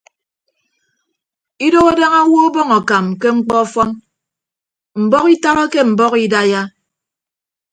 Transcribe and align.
Idooho 1.65 1.91
daña 1.99 2.19
owo 2.25 2.37
ọbọñ 2.47 2.67
akam 2.77 3.05
ke 3.21 3.27
mkpọ 3.37 3.55
ọfọn 3.65 3.89
mbọhọ 5.03 5.27
itabake 5.35 5.79
mbọhọ 5.91 6.15
idaiya. 6.25 6.61